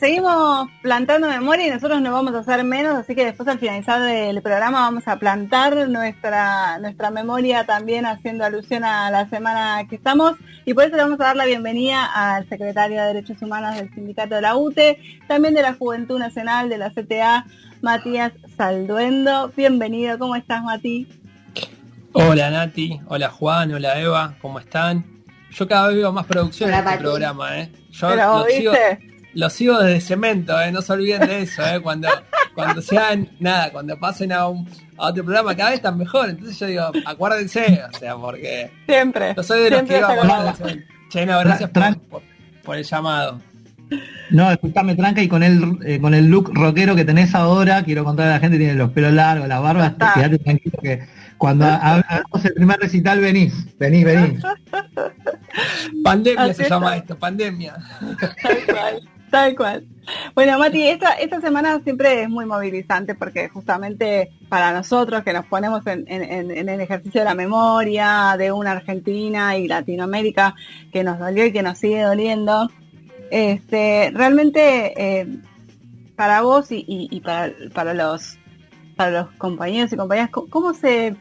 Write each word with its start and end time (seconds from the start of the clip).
Seguimos 0.00 0.70
plantando 0.80 1.26
memoria 1.26 1.66
y 1.66 1.70
nosotros 1.70 2.00
no 2.00 2.12
vamos 2.12 2.32
a 2.32 2.38
hacer 2.38 2.62
menos, 2.62 2.94
así 2.94 3.16
que 3.16 3.24
después 3.24 3.48
al 3.48 3.58
finalizar 3.58 4.00
el 4.08 4.40
programa 4.42 4.82
vamos 4.82 5.08
a 5.08 5.18
plantar 5.18 5.88
nuestra, 5.88 6.78
nuestra 6.78 7.10
memoria 7.10 7.66
también 7.66 8.06
haciendo 8.06 8.44
alusión 8.44 8.84
a 8.84 9.10
la 9.10 9.28
semana 9.28 9.84
que 9.88 9.96
estamos 9.96 10.34
y 10.64 10.72
por 10.72 10.84
eso 10.84 10.94
le 10.94 11.02
vamos 11.02 11.20
a 11.20 11.24
dar 11.24 11.34
la 11.36 11.46
bienvenida 11.46 12.04
al 12.04 12.48
secretario 12.48 13.00
de 13.00 13.08
Derechos 13.08 13.42
Humanos 13.42 13.74
del 13.74 13.92
Sindicato 13.92 14.36
de 14.36 14.42
la 14.42 14.54
UTE, 14.54 15.00
también 15.26 15.52
de 15.54 15.62
la 15.62 15.74
Juventud 15.74 16.16
Nacional 16.16 16.68
de 16.68 16.78
la 16.78 16.90
CTA, 16.90 17.44
Matías 17.82 18.30
Salduendo. 18.56 19.50
Bienvenido, 19.56 20.16
¿cómo 20.16 20.36
estás 20.36 20.62
Mati? 20.62 21.08
Hola 22.12 22.50
Nati, 22.52 23.00
hola 23.08 23.30
Juan, 23.30 23.74
hola 23.74 24.00
Eva, 24.00 24.36
¿cómo 24.40 24.60
están? 24.60 25.04
Yo 25.50 25.66
cada 25.66 25.88
vez 25.88 25.96
veo 25.96 26.12
más 26.12 26.26
producción 26.26 26.72
en 26.72 26.86
este 26.86 26.98
programa, 26.98 27.58
¿eh? 27.58 27.72
Yo 27.90 28.10
Pero, 28.10 28.38
lo 28.38 28.44
sigo 28.44 28.72
desde 29.34 30.00
cemento, 30.00 30.60
¿eh? 30.60 30.72
no 30.72 30.82
se 30.82 30.92
olviden 30.92 31.26
de 31.26 31.42
eso, 31.42 31.62
¿eh? 31.66 31.80
cuando, 31.80 32.08
cuando 32.54 32.82
sean, 32.82 33.28
nada, 33.40 33.70
cuando 33.70 33.98
pasen 33.98 34.32
a, 34.32 34.48
un, 34.48 34.68
a 34.96 35.08
otro 35.08 35.24
programa 35.24 35.56
cada 35.56 35.70
vez 35.70 35.78
están 35.78 35.98
mejor. 35.98 36.30
Entonces 36.30 36.58
yo 36.58 36.66
digo, 36.66 36.90
acuérdense, 37.04 37.82
o 37.92 37.98
sea, 37.98 38.16
porque 38.16 38.70
siempre. 38.86 39.34
Yo 39.36 39.42
soy 39.42 39.62
de 39.62 39.70
los 39.70 39.82
que 39.82 39.98
iba 39.98 40.08
a 40.08 40.54
Che, 41.08 41.24
no, 41.24 41.38
gracias 41.40 41.70
por, 41.70 42.22
por, 42.62 42.76
el 42.76 42.84
llamado. 42.84 43.40
No, 44.30 44.50
escuchame 44.50 44.94
tranca 44.94 45.22
y 45.22 45.28
con 45.28 45.42
el 45.42 45.78
eh, 45.86 45.98
con 45.98 46.12
el 46.12 46.26
look 46.26 46.50
rockero 46.52 46.94
que 46.94 47.06
tenés 47.06 47.34
ahora, 47.34 47.82
quiero 47.82 48.04
contar 48.04 48.26
a 48.26 48.32
la 48.32 48.40
gente, 48.40 48.58
tiene 48.58 48.74
los 48.74 48.90
pelos 48.90 49.14
largos, 49.14 49.48
la 49.48 49.58
barba, 49.58 49.94
quédate 50.14 50.38
tranquilo 50.38 50.78
que 50.82 51.08
cuando 51.38 51.64
hagamos 51.64 52.44
el 52.44 52.52
primer 52.52 52.78
recital 52.78 53.20
venís, 53.20 53.54
venís, 53.78 54.04
venís. 54.04 54.42
Pandemia 56.04 56.52
se 56.52 56.68
llama 56.68 56.96
esto, 56.96 57.18
pandemia. 57.18 57.74
Tal 58.42 58.58
cual. 58.66 59.08
Bueno, 60.34 60.58
Mati, 60.58 60.88
esta, 60.88 61.12
esta 61.12 61.40
semana 61.40 61.80
siempre 61.84 62.22
es 62.22 62.28
muy 62.28 62.46
movilizante 62.46 63.14
porque 63.14 63.48
justamente 63.48 64.30
para 64.48 64.72
nosotros 64.72 65.22
que 65.22 65.32
nos 65.32 65.46
ponemos 65.46 65.86
en, 65.86 66.06
el 66.08 66.80
ejercicio 66.80 67.20
de 67.20 67.24
la 67.26 67.34
memoria 67.34 68.36
de 68.38 68.50
una 68.52 68.72
Argentina 68.72 69.56
y 69.56 69.68
Latinoamérica 69.68 70.54
que 70.92 71.04
nos 71.04 71.18
dolió 71.18 71.44
y 71.44 71.52
que 71.52 71.62
nos 71.62 71.78
sigue 71.78 72.02
doliendo, 72.02 72.70
este, 73.30 74.10
realmente 74.14 75.20
eh, 75.20 75.38
para 76.16 76.40
vos 76.42 76.68
y, 76.70 77.20
para, 77.24 77.52
para, 77.74 77.94
los, 77.94 78.38
para 78.96 79.10
los 79.10 79.30
compañeros 79.32 79.92
y 79.92 79.96
compañeras, 79.96 80.30
¿cómo 80.30 80.72
se, 80.72 81.14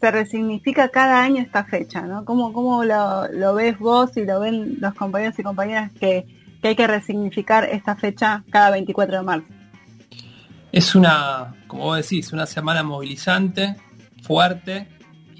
se 0.00 0.10
resignifica 0.10 0.88
cada 0.88 1.22
año 1.22 1.42
esta 1.42 1.64
fecha? 1.64 2.02
¿no? 2.02 2.24
¿Cómo, 2.24 2.52
cómo 2.52 2.84
lo, 2.84 3.28
lo 3.28 3.54
ves 3.54 3.78
vos 3.78 4.16
y 4.16 4.24
lo 4.24 4.40
ven 4.40 4.78
los 4.80 4.94
compañeros 4.94 5.38
y 5.38 5.42
compañeras 5.42 5.92
que 5.92 6.26
que 6.66 6.70
hay 6.70 6.76
que 6.76 6.86
resignificar 6.88 7.64
esta 7.64 7.94
fecha 7.94 8.42
cada 8.50 8.70
24 8.72 9.18
de 9.18 9.22
marzo. 9.22 9.46
Es 10.72 10.96
una, 10.96 11.54
como 11.68 11.84
vos 11.84 11.96
decís, 11.96 12.32
una 12.32 12.44
semana 12.44 12.82
movilizante, 12.82 13.76
fuerte 14.22 14.88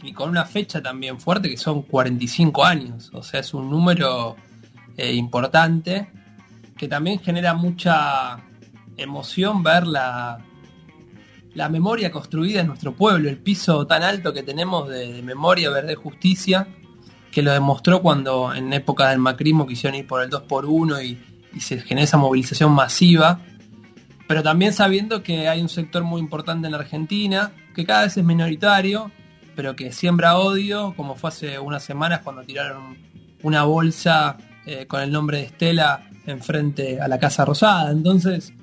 y 0.02 0.12
con 0.12 0.30
una 0.30 0.44
fecha 0.44 0.80
también 0.80 1.18
fuerte 1.18 1.50
que 1.50 1.56
son 1.56 1.82
45 1.82 2.64
años. 2.64 3.10
O 3.12 3.24
sea, 3.24 3.40
es 3.40 3.52
un 3.54 3.68
número 3.68 4.36
eh, 4.96 5.14
importante 5.14 6.08
que 6.76 6.86
también 6.86 7.18
genera 7.18 7.54
mucha 7.54 8.38
emoción 8.96 9.64
ver 9.64 9.84
la, 9.86 10.38
la 11.54 11.68
memoria 11.68 12.12
construida 12.12 12.60
en 12.60 12.68
nuestro 12.68 12.94
pueblo, 12.94 13.28
el 13.28 13.38
piso 13.38 13.84
tan 13.88 14.04
alto 14.04 14.32
que 14.32 14.44
tenemos 14.44 14.88
de, 14.88 15.14
de 15.14 15.22
memoria, 15.22 15.70
verde, 15.70 15.96
justicia 15.96 16.68
que 17.36 17.42
lo 17.42 17.52
demostró 17.52 18.00
cuando 18.00 18.54
en 18.54 18.72
época 18.72 19.10
del 19.10 19.18
macrismo 19.18 19.66
quisieron 19.66 19.98
ir 19.98 20.06
por 20.06 20.22
el 20.22 20.30
2x1 20.30 21.04
y, 21.52 21.60
se 21.60 21.82
genera 21.82 22.04
esa 22.04 22.16
movilización 22.16 22.72
masiva, 22.72 23.40
pero 24.26 24.42
también 24.42 24.72
sabiendo 24.72 25.22
que 25.22 25.46
hay 25.46 25.60
un 25.60 25.68
sector 25.68 26.02
muy 26.02 26.22
importante 26.22 26.66
en 26.66 26.72
la 26.72 26.78
Argentina, 26.78 27.52
que 27.74 27.84
cada 27.84 28.04
vez 28.04 28.16
es 28.16 28.24
minoritario, 28.24 29.10
pero 29.54 29.76
que 29.76 29.92
siembra 29.92 30.38
odio, 30.38 30.94
como 30.96 31.14
fue 31.14 31.28
hace 31.28 31.58
unas 31.58 31.82
semanas 31.84 32.20
cuando 32.24 32.42
tiraron 32.42 32.96
una 33.42 33.64
bolsa 33.64 34.38
eh, 34.64 34.86
con 34.86 35.02
el 35.02 35.12
nombre 35.12 35.36
de 35.36 35.44
Estela 35.44 36.08
enfrente 36.24 37.02
a 37.02 37.06
la 37.06 37.18
Casa 37.18 37.44
Rosada. 37.44 37.90
Entonces, 37.90 38.54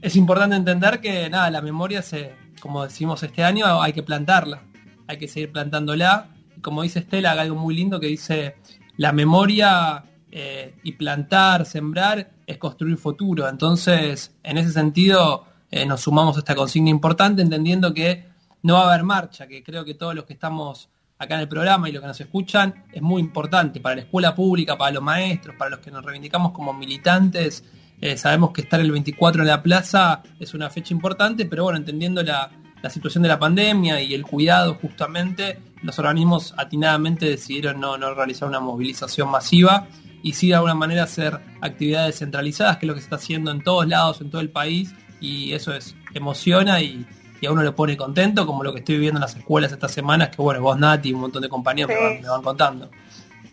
es 0.00 0.14
importante 0.14 0.54
entender 0.54 1.00
que 1.00 1.28
nada, 1.28 1.50
la 1.50 1.60
memoria 1.60 2.02
se, 2.02 2.36
como 2.60 2.84
decimos 2.84 3.20
este 3.24 3.42
año, 3.42 3.82
hay 3.82 3.92
que 3.92 4.04
plantarla, 4.04 4.62
hay 5.08 5.18
que 5.18 5.26
seguir 5.26 5.50
plantándola 5.50 6.28
como 6.62 6.82
dice 6.82 7.00
Estela, 7.00 7.32
algo 7.32 7.56
muy 7.56 7.74
lindo 7.74 8.00
que 8.00 8.06
dice, 8.06 8.56
la 8.96 9.12
memoria 9.12 10.04
eh, 10.30 10.76
y 10.82 10.92
plantar, 10.92 11.66
sembrar, 11.66 12.30
es 12.46 12.56
construir 12.58 12.96
futuro. 12.96 13.48
Entonces, 13.48 14.34
en 14.42 14.58
ese 14.58 14.72
sentido, 14.72 15.44
eh, 15.70 15.84
nos 15.84 16.02
sumamos 16.02 16.36
a 16.36 16.40
esta 16.40 16.54
consigna 16.54 16.90
importante, 16.90 17.42
entendiendo 17.42 17.92
que 17.92 18.24
no 18.62 18.74
va 18.74 18.84
a 18.84 18.88
haber 18.94 19.04
marcha, 19.04 19.46
que 19.46 19.62
creo 19.62 19.84
que 19.84 19.94
todos 19.94 20.14
los 20.14 20.24
que 20.24 20.32
estamos 20.32 20.88
acá 21.18 21.34
en 21.34 21.42
el 21.42 21.48
programa 21.48 21.88
y 21.88 21.92
los 21.92 22.00
que 22.00 22.08
nos 22.08 22.20
escuchan 22.20 22.84
es 22.92 23.02
muy 23.02 23.20
importante 23.20 23.80
para 23.80 23.96
la 23.96 24.02
escuela 24.02 24.34
pública, 24.34 24.76
para 24.76 24.92
los 24.92 25.02
maestros, 25.02 25.54
para 25.56 25.70
los 25.70 25.80
que 25.80 25.90
nos 25.90 26.04
reivindicamos 26.04 26.52
como 26.52 26.72
militantes. 26.72 27.64
Eh, 28.00 28.16
sabemos 28.16 28.50
que 28.50 28.62
estar 28.62 28.80
el 28.80 28.90
24 28.90 29.42
en 29.42 29.48
la 29.48 29.62
plaza 29.62 30.22
es 30.40 30.54
una 30.54 30.68
fecha 30.70 30.92
importante, 30.92 31.46
pero 31.46 31.64
bueno, 31.64 31.78
entendiendo 31.78 32.22
la, 32.22 32.50
la 32.82 32.90
situación 32.90 33.22
de 33.22 33.28
la 33.28 33.38
pandemia 33.38 34.00
y 34.02 34.14
el 34.14 34.24
cuidado 34.24 34.74
justamente, 34.74 35.58
los 35.82 35.98
organismos 35.98 36.54
atinadamente 36.56 37.26
decidieron 37.26 37.80
no, 37.80 37.96
realizar 38.14 38.48
una 38.48 38.60
movilización 38.60 39.30
masiva 39.30 39.88
y 40.22 40.34
sí 40.34 40.48
de 40.48 40.54
alguna 40.54 40.74
manera 40.74 41.02
hacer 41.02 41.40
actividades 41.60 42.18
centralizadas, 42.18 42.76
que 42.76 42.86
es 42.86 42.88
lo 42.88 42.94
que 42.94 43.00
se 43.00 43.06
está 43.06 43.16
haciendo 43.16 43.50
en 43.50 43.62
todos 43.62 43.86
lados, 43.88 44.20
en 44.20 44.30
todo 44.30 44.40
el 44.40 44.50
país, 44.50 44.94
y 45.20 45.52
eso 45.52 45.74
es 45.74 45.96
emociona 46.14 46.80
y, 46.80 47.06
a 47.44 47.50
uno 47.50 47.64
le 47.64 47.72
pone 47.72 47.96
contento, 47.96 48.46
como 48.46 48.62
lo 48.62 48.72
que 48.72 48.78
estoy 48.78 48.94
viviendo 48.94 49.18
en 49.18 49.22
las 49.22 49.34
escuelas 49.34 49.72
estas 49.72 49.90
semanas, 49.90 50.28
que 50.28 50.40
bueno, 50.40 50.60
vos 50.60 50.78
Nati 50.78 51.08
y 51.08 51.12
un 51.12 51.22
montón 51.22 51.42
de 51.42 51.48
compañeros 51.48 51.90
me, 51.90 52.28
van, 52.28 52.40
contando. 52.40 52.88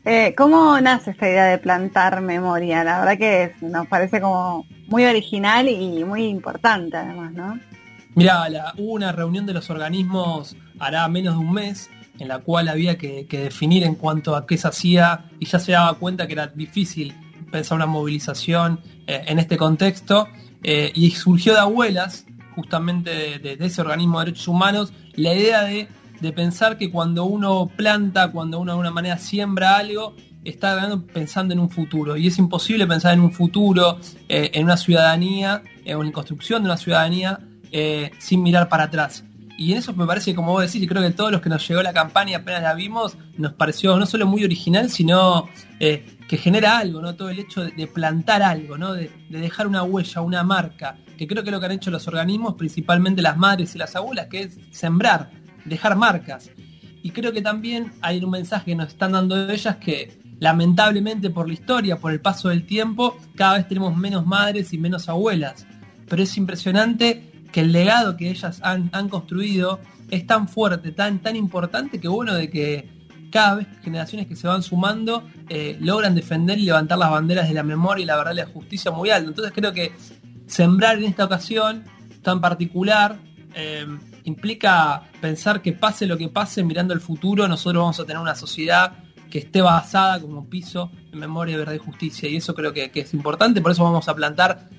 Eh, 0.05 0.35
¿Cómo 0.37 0.79
nace 0.79 1.09
esta 1.09 1.27
idea 1.27 1.45
de 1.45 1.57
plantar 1.57 2.21
memoria? 2.21 2.83
La 2.83 2.99
verdad 2.99 3.17
que 3.17 3.55
nos 3.61 3.87
parece 3.87 4.21
como 4.21 4.67
muy 4.85 5.05
original 5.05 5.67
y 5.67 6.03
muy 6.03 6.25
importante 6.25 6.97
además, 6.97 7.31
¿no? 7.31 7.59
Mira, 8.13 8.45
hubo 8.77 8.93
una 8.93 9.11
reunión 9.11 9.45
de 9.45 9.53
los 9.53 9.69
organismos 9.69 10.55
hará 10.79 11.07
menos 11.07 11.35
de 11.35 11.39
un 11.39 11.53
mes 11.53 11.89
en 12.19 12.27
la 12.27 12.39
cual 12.39 12.67
había 12.67 12.97
que, 12.97 13.25
definir 13.29 13.83
en 13.83 13.95
cuanto 13.95 14.35
a 14.35 14.45
qué 14.45 14.57
se 14.57 14.67
hacía 14.67 15.25
y 15.39 15.45
ya 15.45 15.57
se 15.57 15.71
daba 15.71 15.93
cuenta 15.95 16.27
que 16.27 16.33
era 16.33 16.47
difícil 16.47 17.15
pensar 17.49 17.77
una 17.77 17.85
movilización 17.85 18.81
eh, 19.07 19.23
en 19.25 19.39
este 19.39 19.57
contexto 19.57 20.27
eh, 20.61 20.91
y 20.93 21.11
surgió 21.11 21.53
de 21.53 21.59
abuelas, 21.59 22.25
justamente 22.55 23.39
de, 23.39 23.57
ese 23.59 23.81
organismo 23.81 24.19
de 24.19 24.25
derechos 24.25 24.47
humanos, 24.47 24.93
la 25.15 25.33
idea 25.33 25.63
de, 25.63 25.87
pensar 26.33 26.77
que 26.77 26.91
cuando 26.91 27.23
uno 27.23 27.71
planta, 27.77 28.29
cuando 28.31 28.59
uno 28.59 28.71
de 28.71 28.73
alguna 28.73 28.91
manera 28.91 29.17
siembra 29.17 29.77
algo, 29.77 30.15
está 30.43 30.77
pensando 31.13 31.53
en 31.53 31.59
un 31.59 31.69
futuro 31.69 32.17
y 32.17 32.27
es 32.27 32.37
imposible 32.37 32.85
pensar 32.87 33.13
en 33.13 33.21
un 33.21 33.31
futuro, 33.31 33.99
eh, 34.27 34.51
en 34.53 34.65
una 34.65 34.75
ciudadanía, 34.75 35.63
en 35.85 36.05
la 36.05 36.11
construcción 36.11 36.61
de 36.61 36.69
una 36.69 36.77
ciudadanía 36.77 37.39
sin 38.19 38.41
mirar 38.41 38.67
para 38.67 38.85
atrás. 38.85 39.23
Y 39.59 39.73
en 39.73 39.79
eso 39.79 39.93
me 39.93 40.05
parece, 40.05 40.33
como 40.33 40.53
vos 40.53 40.61
decís, 40.61 40.81
y 40.81 40.87
creo 40.87 41.01
que 41.01 41.09
todos 41.09 41.33
los 41.33 41.41
que 41.41 41.49
nos 41.49 41.67
llegó 41.67 41.83
la 41.83 41.91
campaña 41.91 42.37
apenas 42.37 42.63
la 42.63 42.73
vimos, 42.73 43.17
nos 43.37 43.51
pareció 43.51 43.99
no 43.99 44.05
solo 44.05 44.25
muy 44.25 44.45
original, 44.45 44.89
sino 44.89 45.49
eh, 45.81 46.17
que 46.29 46.37
genera 46.37 46.77
algo, 46.77 47.01
¿no? 47.01 47.15
Todo 47.15 47.27
el 47.27 47.39
hecho 47.39 47.65
de, 47.65 47.87
plantar 47.87 48.41
algo, 48.41 48.77
¿no? 48.77 48.93
De, 48.93 49.11
dejar 49.27 49.67
una 49.67 49.83
huella, 49.83 50.21
una 50.21 50.43
marca, 50.43 50.95
que 51.17 51.27
creo 51.27 51.43
que 51.43 51.49
es 51.49 51.51
lo 51.51 51.59
que 51.59 51.65
han 51.65 51.73
hecho 51.73 51.91
los 51.91 52.07
organismos, 52.07 52.55
principalmente 52.55 53.21
las 53.21 53.35
madres 53.35 53.75
y 53.75 53.77
las 53.77 53.97
abuelas, 53.97 54.27
que 54.27 54.43
es 54.43 54.57
sembrar, 54.71 55.29
dejar 55.65 55.97
marcas. 55.97 56.49
Y 57.03 57.11
creo 57.11 57.33
que 57.33 57.41
también 57.41 57.91
hay 57.99 58.23
un 58.23 58.29
mensaje 58.29 58.67
que 58.67 58.75
nos 58.75 58.87
están 58.87 59.11
dando 59.11 59.51
ellas 59.51 59.75
que 59.75 60.21
lamentablemente 60.39 61.31
por 61.31 61.47
la 61.49 61.53
historia, 61.55 61.97
por 61.97 62.13
el 62.13 62.21
paso 62.21 62.47
del 62.47 62.65
tiempo, 62.65 63.17
cada 63.35 63.57
vez 63.57 63.67
tenemos 63.67 63.93
menos 63.97 64.25
madres 64.25 64.71
y 64.71 64.77
menos 64.77 65.09
abuelas. 65.09 65.67
Pero 66.07 66.23
es 66.23 66.37
impresionante 66.37 67.28
que 67.51 67.61
el 67.61 67.71
legado 67.71 68.17
que 68.17 68.29
ellas 68.29 68.61
han, 68.63 68.89
construido 69.09 69.79
es 70.09 70.25
tan 70.25 70.47
fuerte, 70.47 70.91
tan, 70.91 71.19
tan 71.19 71.35
importante 71.35 71.99
que 71.99 72.07
bueno 72.07 72.33
de 72.33 72.49
que 72.49 72.99
cada 73.31 73.55
vez 73.55 73.67
generaciones 73.83 74.27
que 74.27 74.35
se 74.35 74.47
van 74.47 74.63
sumando 74.63 75.23
eh, 75.49 75.77
logran 75.79 76.15
defender 76.15 76.57
y 76.57 76.63
levantar 76.63 76.97
las 76.97 77.11
banderas 77.11 77.47
de 77.47 77.53
la 77.53 77.63
memoria 77.63 78.03
y 78.03 78.05
la 78.05 78.17
verdad 78.17 78.33
y 78.33 78.37
la 78.37 78.45
justicia 78.47 78.91
muy 78.91 79.09
alto. 79.09 79.29
Entonces 79.29 79.53
creo 79.53 79.71
que 79.71 79.91
sembrar 80.47 80.97
en 80.97 81.05
esta 81.05 81.25
ocasión 81.25 81.83
tan 82.23 82.41
particular 82.41 83.17
eh, 83.53 83.85
implica 84.23 85.03
pensar 85.21 85.61
que 85.61 85.73
pase 85.73 86.05
lo 86.05 86.17
que 86.17 86.29
pase, 86.29 86.63
mirando 86.63 86.93
el 86.93 87.01
futuro, 87.01 87.47
nosotros 87.47 87.81
vamos 87.81 87.99
a 87.99 88.05
tener 88.05 88.21
una 88.21 88.35
sociedad 88.35 88.93
que 89.29 89.39
esté 89.39 89.61
basada 89.61 90.19
como 90.19 90.49
piso 90.49 90.91
en 91.11 91.19
memoria, 91.19 91.57
verdad 91.57 91.73
y 91.73 91.77
justicia. 91.77 92.27
Y 92.27 92.37
eso 92.37 92.55
creo 92.55 92.73
que, 92.73 92.89
que 92.89 93.01
es 93.01 93.13
importante, 93.13 93.61
por 93.61 93.71
eso 93.71 93.83
vamos 93.83 94.07
a 94.07 94.15
plantar 94.15 94.69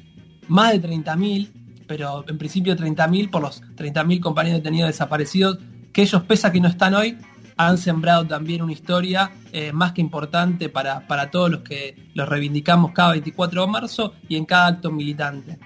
más 0.48 0.72
de 0.72 0.82
30.000 0.82 1.59
pero 1.90 2.24
en 2.28 2.38
principio 2.38 2.76
30.000 2.76 3.30
por 3.30 3.42
los 3.42 3.64
30.000 3.74 4.20
compañeros 4.20 4.62
detenidos 4.62 4.90
desaparecidos, 4.90 5.58
que 5.92 6.02
ellos, 6.02 6.22
pese 6.22 6.46
a 6.46 6.52
que 6.52 6.60
no 6.60 6.68
están 6.68 6.94
hoy, 6.94 7.18
han 7.56 7.78
sembrado 7.78 8.24
también 8.24 8.62
una 8.62 8.70
historia 8.70 9.32
eh, 9.50 9.72
más 9.72 9.90
que 9.90 10.00
importante 10.00 10.68
para, 10.68 11.00
para 11.08 11.32
todos 11.32 11.50
los 11.50 11.62
que 11.62 11.96
los 12.14 12.28
reivindicamos 12.28 12.92
cada 12.92 13.10
24 13.10 13.62
de 13.62 13.66
marzo 13.66 14.14
y 14.28 14.36
en 14.36 14.44
cada 14.44 14.68
acto 14.68 14.92
militante. 14.92 15.58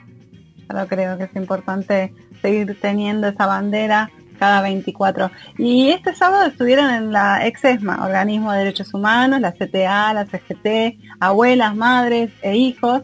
Yo 0.72 0.88
creo 0.88 1.18
que 1.18 1.24
es 1.24 1.36
importante 1.36 2.14
seguir 2.40 2.74
teniendo 2.80 3.28
esa 3.28 3.44
bandera 3.44 4.10
cada 4.38 4.62
24. 4.62 5.30
Y 5.58 5.90
este 5.90 6.14
sábado 6.14 6.46
estuvieron 6.46 6.88
en 6.88 7.12
la 7.12 7.46
EXESMA, 7.46 8.02
Organismo 8.02 8.50
de 8.50 8.60
Derechos 8.60 8.94
Humanos, 8.94 9.42
la 9.42 9.52
CTA, 9.52 10.14
la 10.14 10.24
CGT, 10.24 10.98
abuelas, 11.20 11.76
madres 11.76 12.30
e 12.40 12.56
hijos, 12.56 13.02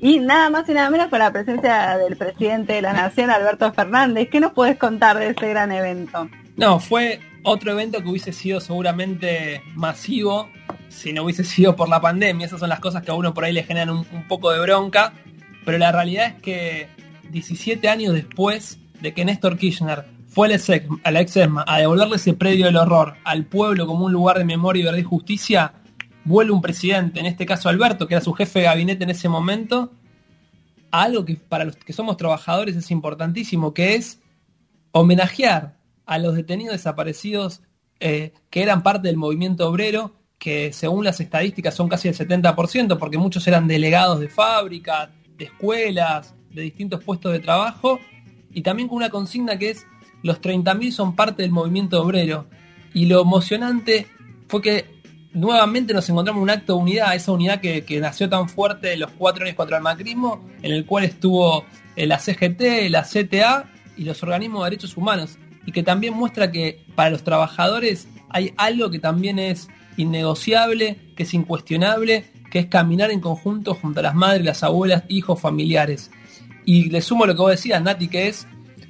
y 0.00 0.20
nada 0.20 0.50
más 0.50 0.68
y 0.68 0.74
nada 0.74 0.90
menos 0.90 1.08
con 1.08 1.18
la 1.18 1.32
presencia 1.32 1.98
del 1.98 2.16
presidente 2.16 2.74
de 2.74 2.82
la 2.82 2.92
Nación, 2.92 3.30
Alberto 3.30 3.72
Fernández. 3.72 4.28
¿Qué 4.30 4.40
nos 4.40 4.52
puedes 4.52 4.78
contar 4.78 5.18
de 5.18 5.28
este 5.28 5.48
gran 5.48 5.72
evento? 5.72 6.28
No, 6.56 6.80
fue 6.80 7.20
otro 7.42 7.72
evento 7.72 8.02
que 8.02 8.08
hubiese 8.08 8.32
sido 8.32 8.60
seguramente 8.60 9.62
masivo 9.74 10.48
si 10.88 11.12
no 11.12 11.24
hubiese 11.24 11.44
sido 11.44 11.76
por 11.76 11.88
la 11.88 12.00
pandemia. 12.00 12.46
Esas 12.46 12.60
son 12.60 12.68
las 12.68 12.80
cosas 12.80 13.02
que 13.02 13.10
a 13.10 13.14
uno 13.14 13.34
por 13.34 13.44
ahí 13.44 13.52
le 13.52 13.62
generan 13.64 13.90
un, 13.90 14.28
poco 14.28 14.50
de 14.50 14.60
bronca. 14.60 15.12
Pero 15.64 15.78
la 15.78 15.92
realidad 15.92 16.26
es 16.26 16.42
que 16.42 16.88
17 17.30 17.88
años 17.88 18.14
después 18.14 18.78
de 19.00 19.12
que 19.12 19.24
Néstor 19.24 19.58
Kirchner 19.58 20.04
fue 20.28 20.48
a 21.04 21.10
la 21.10 21.20
EXESMA 21.20 21.64
a 21.66 21.78
devolverle 21.78 22.16
ese 22.16 22.34
predio 22.34 22.66
del 22.66 22.76
horror 22.76 23.14
al 23.24 23.44
pueblo 23.44 23.86
como 23.86 24.06
un 24.06 24.12
lugar 24.12 24.38
de 24.38 24.44
memoria, 24.44 24.82
y 24.82 24.84
verdad 24.84 24.98
y 24.98 25.02
justicia, 25.02 25.72
vuelve 26.28 26.52
un 26.52 26.60
presidente, 26.60 27.20
en 27.20 27.26
este 27.26 27.46
caso 27.46 27.68
Alberto, 27.68 28.06
que 28.06 28.14
era 28.14 28.22
su 28.22 28.34
jefe 28.34 28.60
de 28.60 28.66
gabinete 28.66 29.04
en 29.04 29.10
ese 29.10 29.28
momento, 29.28 29.92
a 30.90 31.02
algo 31.02 31.24
que 31.24 31.36
para 31.36 31.64
los 31.64 31.76
que 31.76 31.92
somos 31.92 32.16
trabajadores 32.16 32.76
es 32.76 32.90
importantísimo, 32.90 33.72
que 33.72 33.94
es 33.94 34.20
homenajear 34.92 35.76
a 36.06 36.18
los 36.18 36.34
detenidos 36.34 36.74
desaparecidos 36.74 37.62
eh, 38.00 38.32
que 38.50 38.62
eran 38.62 38.82
parte 38.82 39.08
del 39.08 39.16
movimiento 39.16 39.68
obrero, 39.68 40.12
que 40.38 40.72
según 40.72 41.04
las 41.04 41.18
estadísticas 41.20 41.74
son 41.74 41.88
casi 41.88 42.08
el 42.08 42.14
70%, 42.14 42.98
porque 42.98 43.18
muchos 43.18 43.46
eran 43.48 43.66
delegados 43.66 44.20
de 44.20 44.28
fábricas, 44.28 45.08
de 45.36 45.46
escuelas, 45.46 46.34
de 46.50 46.62
distintos 46.62 47.02
puestos 47.02 47.32
de 47.32 47.40
trabajo, 47.40 47.98
y 48.52 48.62
también 48.62 48.88
con 48.88 48.96
una 48.96 49.10
consigna 49.10 49.58
que 49.58 49.70
es 49.70 49.86
los 50.22 50.40
30.000 50.40 50.92
son 50.92 51.16
parte 51.16 51.42
del 51.42 51.52
movimiento 51.52 52.02
obrero. 52.02 52.46
Y 52.92 53.06
lo 53.06 53.20
emocionante 53.20 54.06
fue 54.48 54.62
que 54.62 54.97
nuevamente 55.32 55.92
nos 55.94 56.08
encontramos 56.08 56.42
un 56.42 56.50
acto 56.50 56.74
de 56.74 56.80
unidad, 56.80 57.14
esa 57.14 57.32
unidad 57.32 57.60
que, 57.60 58.00
nació 58.00 58.28
tan 58.28 58.48
fuerte 58.48 58.92
en 58.92 59.00
los 59.00 59.10
cuatro 59.12 59.44
años 59.44 59.56
contra 59.56 59.76
el 59.76 59.82
macrismo, 59.82 60.44
en 60.62 60.72
el 60.72 60.86
cual 60.86 61.04
estuvo 61.04 61.64
eh, 61.96 62.06
la 62.06 62.18
CGT, 62.18 62.90
la 62.90 63.02
CTA 63.02 63.70
y 63.96 64.04
los 64.04 64.22
organismos 64.22 64.64
de 64.64 64.70
derechos 64.70 64.96
humanos, 64.96 65.38
y 65.66 65.72
que 65.72 65.82
también 65.82 66.14
muestra 66.14 66.50
que 66.50 66.84
para 66.94 67.10
los 67.10 67.24
trabajadores 67.24 68.08
hay 68.30 68.52
algo 68.56 68.90
que 68.90 68.98
también 68.98 69.38
es 69.38 69.68
innegociable, 69.96 70.98
que 71.16 71.24
es 71.24 71.34
incuestionable, 71.34 72.24
que 72.50 72.60
es 72.60 72.66
caminar 72.66 73.10
en 73.10 73.20
conjunto 73.20 73.74
junto 73.74 74.00
a 74.00 74.02
las 74.02 74.14
madres, 74.14 74.44
las 74.44 74.62
abuelas, 74.62 75.04
hijos, 75.08 75.40
familiares. 75.40 76.10
Y 76.64 76.90
le 76.90 77.02
sumo 77.02 77.26
lo 77.26 77.34
que 77.34 77.40
vos 77.40 77.50
decías, 77.50 77.82
Nati, 77.82 78.08
que 78.08 78.28
es 78.28 78.46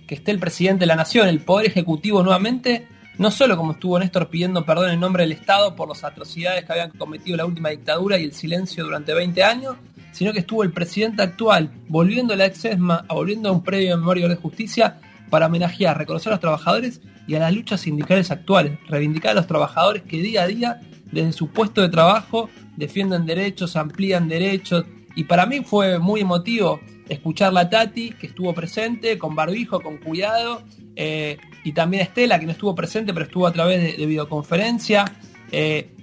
que 0.06 0.14
esté 0.14 0.30
el 0.30 0.38
presidente 0.38 0.80
de 0.80 0.86
la 0.86 0.96
nación, 0.96 1.28
el 1.28 1.40
poder 1.40 1.66
ejecutivo 1.66 2.22
nuevamente, 2.22 2.88
no 3.18 3.30
solo 3.30 3.56
como 3.56 3.72
estuvo 3.72 3.98
Néstor 3.98 4.28
pidiendo 4.28 4.64
perdón 4.64 4.90
en 4.90 5.00
nombre 5.00 5.24
del 5.24 5.32
Estado 5.32 5.74
por 5.74 5.88
las 5.88 6.04
atrocidades 6.04 6.64
que 6.64 6.72
habían 6.72 6.90
cometido 6.90 7.36
la 7.36 7.44
última 7.44 7.70
dictadura 7.70 8.18
y 8.18 8.24
el 8.24 8.32
silencio 8.32 8.84
durante 8.84 9.12
20 9.12 9.42
años, 9.42 9.76
sino 10.12 10.32
que 10.32 10.40
estuvo 10.40 10.62
el 10.62 10.72
presidente 10.72 11.22
actual 11.22 11.70
volviendo 11.88 12.34
a 12.34 12.36
la 12.36 12.46
ex-ESMA, 12.46 13.06
volviendo 13.08 13.48
a 13.48 13.52
un 13.52 13.62
previo 13.62 13.96
memoria 13.96 14.28
de 14.28 14.36
justicia 14.36 15.00
para 15.30 15.46
homenajear, 15.46 15.98
reconocer 15.98 16.32
a 16.32 16.36
los 16.36 16.40
trabajadores 16.40 17.00
y 17.26 17.34
a 17.34 17.40
las 17.40 17.52
luchas 17.52 17.82
sindicales 17.82 18.30
actuales, 18.30 18.78
reivindicar 18.88 19.32
a 19.32 19.34
los 19.34 19.46
trabajadores 19.46 20.02
que 20.02 20.22
día 20.22 20.42
a 20.42 20.46
día, 20.46 20.80
desde 21.12 21.32
su 21.32 21.48
puesto 21.48 21.82
de 21.82 21.88
trabajo, 21.88 22.48
defienden 22.76 23.26
derechos, 23.26 23.76
amplían 23.76 24.28
derechos, 24.28 24.84
y 25.14 25.24
para 25.24 25.46
mí 25.46 25.60
fue 25.60 25.98
muy 25.98 26.20
emotivo 26.20 26.80
escuchar 27.08 27.52
la 27.52 27.68
Tati, 27.68 28.10
que 28.10 28.28
estuvo 28.28 28.54
presente, 28.54 29.18
con 29.18 29.34
barbijo, 29.34 29.80
con 29.80 29.98
cuidado, 29.98 30.62
eh, 31.00 31.38
y 31.62 31.72
también 31.72 32.02
Estela, 32.02 32.40
que 32.40 32.46
no 32.46 32.50
estuvo 32.50 32.74
presente, 32.74 33.14
pero 33.14 33.24
estuvo 33.24 33.46
a 33.46 33.52
través 33.52 33.96
de, 33.96 34.04
videoconferencia. 34.04 35.04
Eh, 35.52 35.94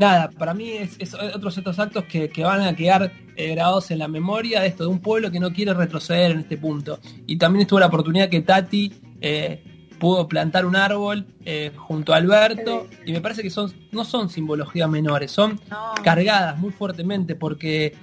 nada, 0.00 0.30
para 0.30 0.52
mí 0.52 0.72
es, 0.72 1.14
otros 1.14 1.56
estos 1.56 1.78
actos 1.78 2.04
que, 2.06 2.28
van 2.42 2.62
a 2.62 2.74
quedar 2.74 3.12
eh, 3.36 3.50
grabados 3.54 3.92
en 3.92 4.00
la 4.00 4.08
memoria 4.08 4.60
de 4.60 4.66
esto, 4.66 4.82
de 4.82 4.90
un 4.90 4.98
pueblo 4.98 5.30
que 5.30 5.38
no 5.38 5.52
quiere 5.52 5.72
retroceder 5.74 6.32
en 6.32 6.40
este 6.40 6.58
punto. 6.58 6.98
Y 7.24 7.38
también 7.38 7.62
estuvo 7.62 7.78
la 7.78 7.86
oportunidad 7.86 8.28
que 8.28 8.40
Tati 8.40 8.92
pudo 10.00 10.26
plantar 10.26 10.66
un 10.66 10.74
árbol 10.74 11.24
junto 11.76 12.12
a 12.12 12.16
Alberto, 12.16 12.88
y 13.06 13.12
me 13.12 13.20
parece 13.20 13.44
que 13.44 13.50
son, 13.50 13.72
no 13.92 14.04
son 14.04 14.28
simbologías 14.28 14.90
menores, 14.90 15.30
son 15.30 15.60
cargadas 16.02 16.58
muy 16.58 16.72
fuertemente, 16.72 17.36
porque 17.36 17.94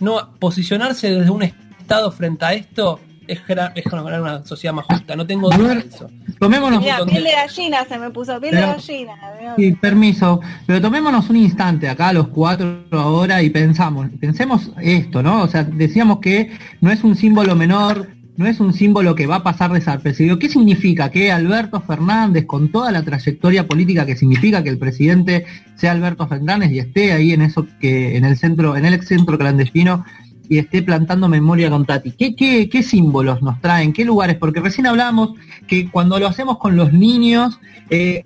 no 0.00 0.34
posicionarse 0.40 1.08
desde 1.14 1.30
un 1.30 1.44
estado 1.44 2.10
frente 2.10 2.44
a 2.44 2.54
esto 2.54 2.98
es, 3.26 3.40
generar 3.40 4.20
una 4.20 4.44
sociedad 4.44 4.74
más 4.74 4.86
justa. 4.86 5.16
No 5.16 5.26
tengo 5.26 5.50
duda 5.50 5.74
de 5.74 5.80
eso. 5.80 6.08
Tomémonos 6.38 6.82
piel 6.82 7.24
de 7.24 7.32
gallina 7.32 7.84
se 7.84 7.98
me 7.98 8.10
puso, 8.10 8.40
piel 8.40 8.54
de 8.54 8.60
gallina. 8.60 9.14
Sí, 9.56 9.72
permiso. 9.72 10.40
Pero 10.66 10.80
tomémonos 10.80 11.28
un 11.30 11.36
instante 11.36 11.88
acá, 11.88 12.12
los 12.12 12.28
cuatro 12.28 12.84
ahora, 12.92 13.42
y 13.42 13.50
pensamos, 13.50 14.08
pensemos 14.20 14.70
esto, 14.80 15.22
¿no? 15.22 15.42
O 15.42 15.48
sea, 15.48 15.64
decíamos 15.64 16.18
que 16.20 16.50
no 16.80 16.90
es 16.90 17.04
un 17.04 17.16
símbolo 17.16 17.54
menor, 17.54 18.08
no 18.36 18.46
es 18.46 18.60
un 18.60 18.72
símbolo 18.74 19.14
que 19.14 19.26
va 19.26 19.36
a 19.36 19.42
pasar 19.42 19.72
desapercibido. 19.72 20.38
¿Qué 20.38 20.48
significa 20.48 21.10
que 21.10 21.32
Alberto 21.32 21.80
Fernández, 21.80 22.44
con 22.46 22.70
toda 22.70 22.92
la 22.92 23.02
trayectoria 23.02 23.66
política 23.66 24.04
que 24.04 24.16
significa 24.16 24.62
que 24.62 24.68
el 24.68 24.78
presidente 24.78 25.46
sea 25.76 25.92
Alberto 25.92 26.26
Fernández 26.28 26.70
y 26.70 26.78
esté 26.78 27.12
ahí 27.12 27.32
en 27.32 27.42
eso 27.42 27.66
que, 27.80 28.16
en 28.16 28.24
el 28.24 28.36
centro, 28.36 28.76
en 28.76 28.84
el 28.84 28.94
ex 28.94 29.08
centro 29.08 29.38
clandestino, 29.38 30.04
y 30.48 30.58
esté 30.58 30.82
plantando 30.82 31.28
memoria 31.28 31.70
con 31.70 31.84
Tati. 31.84 32.12
¿Qué, 32.12 32.82
símbolos 32.82 33.42
nos 33.42 33.60
traen? 33.60 33.92
¿Qué 33.92 34.04
lugares? 34.04 34.36
Porque 34.36 34.60
recién 34.60 34.86
hablamos 34.86 35.30
que 35.66 35.90
cuando 35.90 36.18
lo 36.18 36.26
hacemos 36.26 36.58
con 36.58 36.76
los 36.76 36.92
niños, 36.92 37.58
eh, 37.90 38.24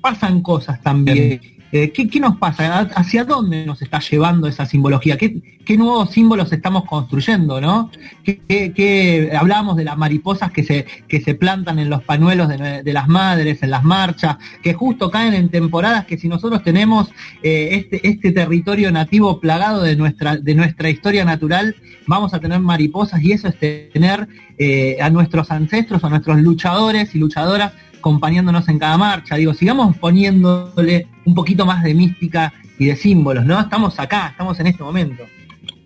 pasan 0.00 0.42
cosas 0.42 0.80
también. 0.82 1.40
Eh, 1.74 1.90
¿qué, 1.90 2.20
nos 2.20 2.36
pasa? 2.36 2.80
¿Hacia 2.80 3.24
dónde 3.24 3.64
nos 3.64 3.80
está 3.80 3.98
llevando 3.98 4.46
esa 4.46 4.66
simbología? 4.66 5.16
¿Qué, 5.16 5.40
nuevos 5.78 6.10
símbolos 6.10 6.52
estamos 6.52 6.84
construyendo? 6.84 7.62
¿no? 7.62 7.90
¿Qué, 8.22 9.32
hablábamos 9.34 9.76
de 9.76 9.84
las 9.84 9.96
mariposas 9.96 10.52
que 10.52 10.64
se, 10.64 10.84
que 11.08 11.22
se 11.22 11.34
plantan 11.34 11.78
en 11.78 11.88
los 11.88 12.02
pañuelos 12.02 12.48
de, 12.48 12.92
las 12.92 13.08
madres, 13.08 13.62
en 13.62 13.70
las 13.70 13.84
marchas, 13.84 14.36
que 14.62 14.74
justo 14.74 15.10
caen 15.10 15.32
en 15.32 15.48
temporadas 15.48 16.04
que 16.04 16.18
si 16.18 16.28
nosotros 16.28 16.62
tenemos 16.62 17.08
eh, 17.42 17.70
este, 17.72 18.06
este 18.06 18.32
territorio 18.32 18.92
nativo 18.92 19.40
plagado 19.40 19.82
de 19.82 19.96
nuestra, 19.96 20.36
de 20.36 20.54
nuestra 20.54 20.90
historia 20.90 21.24
natural, 21.24 21.74
vamos 22.06 22.34
a 22.34 22.40
tener 22.40 22.60
mariposas 22.60 23.22
y 23.22 23.32
eso 23.32 23.48
es 23.48 23.58
tener 23.58 24.28
eh, 24.58 24.98
a 25.00 25.08
nuestros 25.08 25.50
ancestros, 25.50 26.04
a 26.04 26.10
nuestros 26.10 26.38
luchadores 26.42 27.14
y 27.14 27.18
luchadoras 27.18 27.72
acompañándonos 28.02 28.68
en 28.68 28.80
cada 28.80 28.98
marcha. 28.98 29.36
Digo, 29.36 29.54
sigamos 29.54 29.96
poniéndole 29.96 31.06
un 31.24 31.34
poquito 31.36 31.64
más 31.64 31.84
de 31.84 31.94
mística 31.94 32.52
y 32.76 32.86
de 32.86 32.96
símbolos, 32.96 33.46
¿no? 33.46 33.60
Estamos 33.60 33.98
acá, 34.00 34.28
estamos 34.32 34.58
en 34.58 34.66
este 34.66 34.82
momento. 34.82 35.24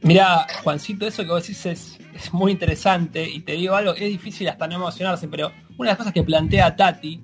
Mira, 0.02 0.46
Juancito, 0.62 1.06
eso 1.06 1.22
que 1.24 1.28
vos 1.28 1.42
decís 1.42 1.66
es, 1.66 1.98
muy 2.32 2.52
interesante 2.52 3.28
y 3.28 3.40
te 3.40 3.52
digo 3.52 3.74
algo, 3.74 3.92
es 3.92 4.08
difícil 4.08 4.48
hasta 4.48 4.66
no 4.66 4.76
emocionarse, 4.76 5.28
pero 5.28 5.52
una 5.76 5.90
de 5.90 5.92
las 5.92 5.98
cosas 5.98 6.14
que 6.14 6.22
plantea 6.22 6.74
Tati 6.74 7.22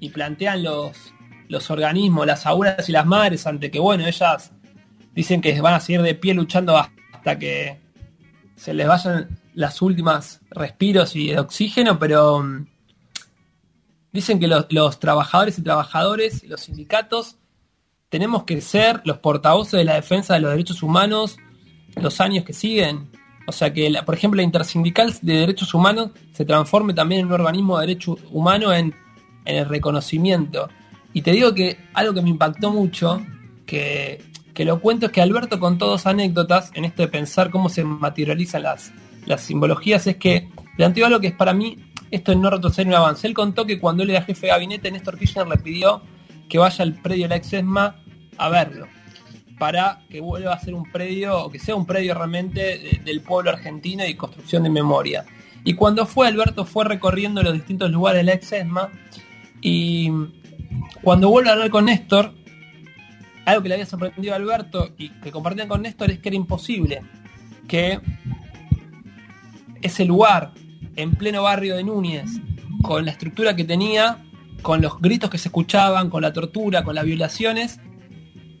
y 0.00 0.08
plantean 0.08 0.62
los, 0.62 1.12
los 1.48 1.70
organismos, 1.70 2.26
las 2.26 2.46
abuelas 2.46 2.88
y 2.88 2.92
las 2.92 3.04
madres, 3.04 3.46
ante 3.46 3.70
que, 3.70 3.78
bueno, 3.78 4.06
ellas 4.06 4.52
dicen 5.14 5.42
que 5.42 5.60
van 5.60 5.74
a 5.74 5.80
seguir 5.80 6.00
de 6.00 6.14
pie 6.14 6.32
luchando 6.32 6.78
hasta 6.78 7.38
que 7.38 7.78
se 8.56 8.72
les 8.72 8.88
vayan 8.88 9.38
las 9.52 9.82
últimas 9.82 10.40
respiros 10.50 11.14
y 11.14 11.28
de 11.28 11.38
oxígeno, 11.38 11.98
pero 11.98 12.42
mm, 12.42 12.66
Dicen 14.12 14.38
que 14.38 14.46
los, 14.46 15.00
trabajadores 15.00 15.58
y 15.58 15.62
trabajadores, 15.62 16.44
los 16.44 16.60
sindicatos, 16.60 17.38
tenemos 18.10 18.44
que 18.44 18.60
ser 18.60 19.00
los 19.04 19.18
portavoces 19.18 19.72
de 19.72 19.84
la 19.84 19.94
defensa 19.94 20.34
de 20.34 20.40
los 20.40 20.50
derechos 20.50 20.82
humanos 20.82 21.38
los 21.96 22.20
años 22.20 22.44
que 22.44 22.52
siguen. 22.52 23.10
O 23.46 23.52
sea 23.52 23.72
que, 23.72 23.92
por 24.04 24.14
ejemplo, 24.14 24.36
la 24.36 24.44
intersindical 24.44 25.14
de 25.20 25.34
derechos 25.34 25.74
humanos 25.74 26.10
se 26.32 26.44
transforme 26.44 26.94
también 26.94 27.22
en 27.22 27.26
un 27.26 27.32
organismo 27.32 27.78
de 27.78 27.86
derechos 27.86 28.18
humanos 28.30 28.74
en, 28.74 28.94
el 29.44 29.68
reconocimiento. 29.68 30.68
Y 31.12 31.22
te 31.22 31.32
digo 31.32 31.52
que 31.52 31.76
algo 31.94 32.14
que 32.14 32.22
me 32.22 32.30
impactó 32.30 32.70
mucho, 32.70 33.20
que, 33.66 34.22
lo 34.58 34.80
cuento, 34.80 35.06
es 35.06 35.12
que 35.12 35.20
Alberto 35.20 35.58
contó 35.58 35.88
dos 35.88 36.06
anécdotas 36.06 36.70
en 36.74 36.84
esto 36.84 37.02
de 37.02 37.08
pensar 37.08 37.50
cómo 37.50 37.68
se 37.68 37.82
materializan 37.82 38.62
las, 38.62 38.92
las 39.26 39.40
simbologías, 39.40 40.06
es 40.06 40.16
que 40.16 40.48
planteó 40.76 41.06
algo 41.06 41.18
que 41.18 41.28
es 41.28 41.34
para 41.34 41.52
mí 41.52 41.91
esto 42.12 42.30
es 42.30 42.38
no 42.38 42.50
retroceder 42.50 42.86
un 42.86 42.94
avance. 42.94 43.26
Él 43.26 43.32
contó 43.32 43.64
que 43.64 43.80
cuando 43.80 44.02
él 44.02 44.10
era 44.10 44.22
jefe 44.22 44.46
de 44.46 44.52
gabinete, 44.52 44.90
Néstor 44.90 45.18
Kirchner 45.18 45.48
le 45.48 45.56
pidió 45.56 46.02
que 46.48 46.58
vaya 46.58 46.82
al 46.84 46.94
predio 46.94 47.24
de 47.24 47.28
la 47.30 47.36
Exesma 47.36 47.96
a 48.36 48.48
verlo, 48.50 48.86
para 49.58 50.02
que 50.10 50.20
vuelva 50.20 50.52
a 50.52 50.58
ser 50.60 50.74
un 50.74 50.92
predio, 50.92 51.46
o 51.46 51.50
que 51.50 51.58
sea 51.58 51.74
un 51.74 51.86
predio 51.86 52.14
realmente 52.14 53.00
del 53.02 53.22
pueblo 53.22 53.50
argentino 53.50 54.06
y 54.06 54.14
construcción 54.14 54.62
de 54.62 54.68
memoria. 54.68 55.24
Y 55.64 55.72
cuando 55.72 56.04
fue, 56.04 56.28
Alberto 56.28 56.66
fue 56.66 56.84
recorriendo 56.84 57.42
los 57.42 57.54
distintos 57.54 57.90
lugares 57.90 58.20
de 58.20 58.24
la 58.24 58.32
Exesma 58.34 58.90
y 59.62 60.10
cuando 61.02 61.30
vuelve 61.30 61.48
a 61.48 61.52
hablar 61.54 61.70
con 61.70 61.86
Néstor, 61.86 62.34
algo 63.46 63.62
que 63.62 63.68
le 63.70 63.74
había 63.76 63.86
sorprendido 63.86 64.34
a 64.34 64.36
Alberto 64.36 64.90
y 64.98 65.08
que 65.08 65.32
compartían 65.32 65.68
con 65.68 65.80
Néstor 65.80 66.10
es 66.10 66.18
que 66.18 66.28
era 66.28 66.36
imposible 66.36 67.00
que 67.66 68.00
ese 69.80 70.04
lugar 70.04 70.52
en 70.96 71.12
pleno 71.12 71.42
barrio 71.42 71.76
de 71.76 71.84
Núñez, 71.84 72.30
con 72.82 73.04
la 73.04 73.10
estructura 73.12 73.56
que 73.56 73.64
tenía, 73.64 74.18
con 74.62 74.80
los 74.80 75.00
gritos 75.00 75.30
que 75.30 75.38
se 75.38 75.48
escuchaban, 75.48 76.10
con 76.10 76.22
la 76.22 76.32
tortura, 76.32 76.84
con 76.84 76.94
las 76.94 77.04
violaciones, 77.04 77.80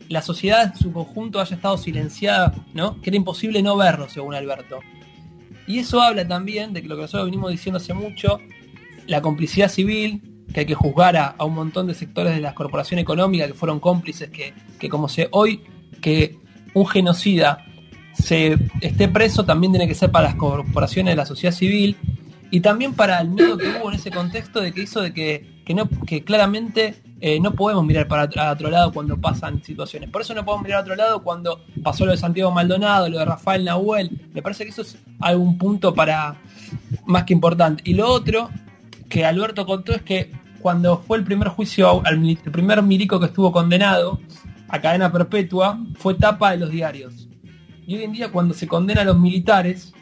la 0.08 0.22
sociedad 0.22 0.72
en 0.72 0.76
su 0.76 0.92
conjunto 0.92 1.40
haya 1.40 1.56
estado 1.56 1.78
silenciada, 1.78 2.54
¿no? 2.74 3.00
Que 3.00 3.10
era 3.10 3.16
imposible 3.16 3.62
no 3.62 3.76
verlo, 3.76 4.08
según 4.08 4.34
Alberto. 4.34 4.80
Y 5.66 5.78
eso 5.78 6.02
habla 6.02 6.26
también 6.26 6.72
de 6.72 6.82
que 6.82 6.88
lo 6.88 6.96
que 6.96 7.02
nosotros 7.02 7.26
venimos 7.26 7.50
diciendo 7.50 7.78
hace 7.78 7.94
mucho, 7.94 8.40
la 9.06 9.22
complicidad 9.22 9.70
civil, 9.70 10.22
que 10.52 10.60
hay 10.60 10.66
que 10.66 10.74
juzgar 10.74 11.16
a, 11.16 11.36
un 11.44 11.54
montón 11.54 11.86
de 11.86 11.94
sectores 11.94 12.34
de 12.34 12.40
la 12.40 12.54
corporación 12.54 13.00
económica 13.00 13.46
que 13.46 13.54
fueron 13.54 13.80
cómplices, 13.80 14.28
que, 14.30 14.54
que 14.78 14.88
como 14.88 15.08
se 15.08 15.28
hoy 15.30 15.62
que 16.00 16.38
un 16.74 16.86
genocida 16.86 17.64
se 18.12 18.58
esté 18.80 19.08
preso 19.08 19.44
también 19.44 19.72
tiene 19.72 19.88
que 19.88 19.94
ser 19.94 20.10
para 20.10 20.28
las 20.28 20.34
corporaciones 20.34 21.12
de 21.12 21.16
la 21.16 21.26
sociedad 21.26 21.54
civil 21.54 21.96
y 22.52 22.60
también 22.60 22.92
para 22.92 23.18
el 23.18 23.30
miedo 23.30 23.56
que 23.56 23.66
hubo 23.66 23.88
en 23.88 23.94
ese 23.94 24.10
contexto 24.10 24.60
de 24.60 24.72
que 24.72 24.82
hizo 24.82 25.00
de 25.00 25.14
que, 25.14 25.62
que 25.64 25.72
no, 25.72 25.88
que 26.06 26.22
claramente 26.22 27.02
eh, 27.18 27.40
no 27.40 27.54
podemos 27.54 27.82
mirar 27.82 28.06
para 28.06 28.24
otro 28.52 28.68
lado 28.68 28.92
cuando 28.92 29.18
pasan 29.18 29.64
situaciones. 29.64 30.10
Por 30.10 30.20
eso 30.20 30.34
no 30.34 30.44
podemos 30.44 30.64
mirar 30.64 30.80
a 30.80 30.82
otro 30.82 30.94
lado 30.94 31.22
cuando 31.22 31.64
pasó 31.82 32.04
lo 32.04 32.10
de 32.10 32.18
Santiago 32.18 32.50
Maldonado, 32.50 33.08
lo 33.08 33.18
de 33.18 33.24
Rafael 33.24 33.64
Nahuel. 33.64 34.28
Me 34.34 34.42
parece 34.42 34.64
que 34.64 34.70
eso 34.70 34.82
es 34.82 34.98
algún 35.18 35.56
punto 35.56 35.94
para 35.94 36.36
más 37.06 37.24
que 37.24 37.32
importante. 37.32 37.82
Y 37.86 37.94
lo 37.94 38.06
otro 38.06 38.50
que 39.08 39.24
Alberto 39.24 39.64
contó 39.64 39.92
es 39.92 40.02
que 40.02 40.30
cuando 40.60 40.98
fue 40.98 41.16
el 41.16 41.24
primer 41.24 41.48
juicio, 41.48 42.02
el 42.04 42.36
primer 42.52 42.82
milico 42.82 43.18
que 43.18 43.26
estuvo 43.26 43.50
condenado 43.50 44.20
a 44.68 44.78
cadena 44.78 45.10
perpetua, 45.10 45.80
fue 45.94 46.16
tapa 46.16 46.50
de 46.50 46.58
los 46.58 46.70
diarios. 46.70 47.30
Y 47.86 47.96
hoy 47.96 48.02
en 48.02 48.12
día 48.12 48.30
cuando 48.30 48.52
se 48.52 48.68
condena 48.68 49.00
a 49.00 49.04
los 49.04 49.18
militares, 49.18 49.94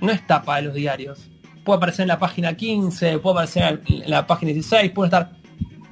no 0.00 0.10
es 0.10 0.26
tapa 0.26 0.56
de 0.56 0.62
los 0.62 0.74
diarios 0.74 1.29
puede 1.70 1.76
aparecer 1.76 2.02
en 2.02 2.08
la 2.08 2.18
página 2.18 2.56
15, 2.56 3.18
puede 3.20 3.32
aparecer 3.32 3.80
en 3.86 4.10
la 4.10 4.26
página 4.26 4.52
16, 4.52 4.90
puede 4.90 5.06
estar... 5.06 5.30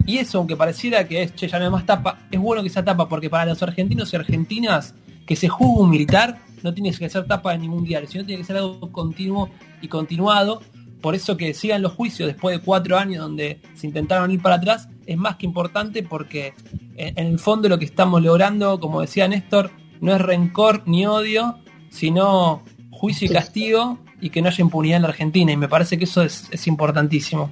Y 0.07 0.19
eso, 0.19 0.39
aunque 0.39 0.57
pareciera 0.57 1.07
que 1.07 1.23
es, 1.23 1.37
che, 1.37 1.47
ya 1.47 1.57
no 1.61 1.67
hay 1.67 1.71
más 1.71 1.87
tapa, 1.87 2.19
es 2.33 2.41
bueno 2.41 2.65
que 2.65 2.69
sea 2.69 2.85
tapa, 2.85 3.09
porque 3.09 3.31
para 3.31 3.47
los 3.47 3.63
argentinos 3.63 4.13
y 4.13 4.17
argentinas, 4.17 4.97
que 5.25 5.37
se 5.37 5.49
juzgue 5.49 5.83
un 5.83 5.91
militar, 5.91 6.41
no 6.65 6.75
tiene 6.75 6.93
que 6.93 7.09
ser 7.09 7.29
tapa 7.29 7.53
de 7.53 7.59
ningún 7.59 7.85
diario, 7.85 8.09
sino 8.09 8.25
tiene 8.25 8.41
que 8.41 8.47
ser 8.47 8.57
algo 8.57 8.91
continuo 8.91 9.51
y 9.81 9.87
continuado. 9.87 10.63
Por 11.01 11.15
eso 11.15 11.37
que 11.37 11.55
sigan 11.55 11.81
los 11.81 11.93
juicios 11.93 12.27
después 12.27 12.59
de 12.59 12.65
cuatro 12.65 12.99
años 12.99 13.23
donde 13.23 13.61
se 13.77 13.87
intentaron 13.87 14.33
ir 14.33 14.43
para 14.43 14.57
atrás, 14.57 14.89
es 15.07 15.17
más 15.17 15.37
que 15.37 15.47
importante 15.47 16.03
porque 16.03 16.55
en 16.97 17.25
el 17.25 17.39
fondo 17.39 17.69
lo 17.69 17.79
que 17.79 17.85
estamos 17.85 18.21
logrando, 18.21 18.81
como 18.81 19.01
decía 19.01 19.29
Néstor, 19.29 19.71
no 20.01 20.13
es 20.13 20.21
rencor 20.21 20.83
ni 20.87 21.07
odio, 21.07 21.59
sino 21.89 22.65
juicio 22.91 23.27
y 23.27 23.31
castigo 23.31 24.01
y 24.21 24.31
que 24.31 24.43
no 24.43 24.49
haya 24.49 24.63
impunidad 24.63 24.97
en 24.97 25.03
la 25.03 25.09
Argentina. 25.09 25.53
Y 25.53 25.57
me 25.57 25.69
parece 25.69 25.99
que 25.99 26.05
eso 26.05 26.23
es, 26.23 26.67
importantísimo. 26.67 27.51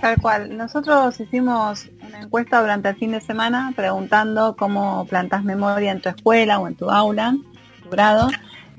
Tal 0.00 0.20
cual. 0.20 0.56
Nosotros 0.56 1.20
hicimos 1.20 1.88
una 2.06 2.22
encuesta 2.22 2.60
durante 2.60 2.88
el 2.88 2.96
fin 2.96 3.12
de 3.12 3.20
semana 3.20 3.72
preguntando 3.76 4.56
cómo 4.56 5.04
plantas 5.06 5.44
memoria 5.44 5.92
en 5.92 6.00
tu 6.00 6.08
escuela 6.08 6.58
o 6.58 6.68
en 6.68 6.74
tu 6.74 6.90
aula, 6.90 7.36
tu 7.82 7.90
grado. 7.90 8.28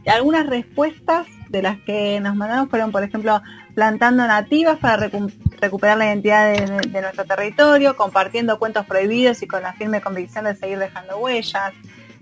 Y 0.04 0.10
algunas 0.10 0.48
respuestas 0.48 1.28
de 1.50 1.62
las 1.62 1.78
que 1.82 2.20
nos 2.22 2.36
mandaron 2.36 2.70
fueron, 2.70 2.92
por 2.92 3.04
ejemplo, 3.04 3.42
plantando 3.76 4.26
nativas 4.26 4.80
para 4.80 5.10
recuperar 5.60 5.98
la 5.98 6.06
identidad 6.06 6.54
de, 6.54 7.02
nuestro 7.02 7.26
territorio, 7.26 7.96
compartiendo 7.96 8.58
cuentos 8.58 8.86
prohibidos 8.86 9.42
y 9.42 9.48
con 9.48 9.62
la 9.62 9.74
firme 9.74 10.02
convicción 10.02 10.46
de 10.46 10.56
seguir 10.56 10.80
dejando 10.80 11.18
huellas, 11.18 11.74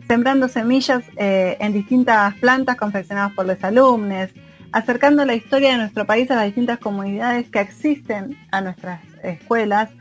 sembrando 0.09 0.47
semillas 0.47 1.03
eh, 1.17 1.55
en 1.59 1.71
distintas 1.71 2.33
plantas 2.35 2.77
confeccionadas 2.77 3.31
por 3.33 3.45
los 3.45 3.63
alumnos, 3.63 4.31
acercando 4.71 5.23
la 5.23 5.35
historia 5.35 5.73
de 5.73 5.77
nuestro 5.77 6.07
país 6.07 6.31
a 6.31 6.35
las 6.35 6.45
distintas 6.45 6.79
comunidades 6.79 7.47
que 7.49 7.59
existen 7.59 8.35
a 8.49 8.59
nuestras 8.61 9.01
escuelas. 9.23 9.91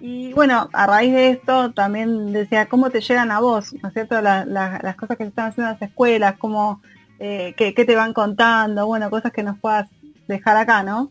Y 0.00 0.34
bueno, 0.34 0.68
a 0.74 0.86
raíz 0.86 1.14
de 1.14 1.30
esto 1.30 1.72
también 1.72 2.30
decía, 2.30 2.66
¿cómo 2.66 2.90
te 2.90 3.00
llegan 3.00 3.30
a 3.30 3.40
vos? 3.40 3.72
¿No 3.82 3.88
es 3.88 3.94
cierto? 3.94 4.20
las 4.20 4.96
cosas 4.96 5.16
que 5.16 5.24
se 5.24 5.28
están 5.30 5.48
haciendo 5.48 5.70
en 5.70 5.78
las 5.80 5.88
escuelas, 5.88 6.34
cómo, 6.36 6.82
eh, 7.18 7.54
qué, 7.56 7.72
te 7.72 7.96
van 7.96 8.12
contando, 8.12 8.86
bueno, 8.86 9.08
cosas 9.08 9.32
que 9.32 9.42
nos 9.42 9.58
puedas 9.58 9.88
dejar 10.28 10.58
acá, 10.58 10.82
¿no? 10.82 11.10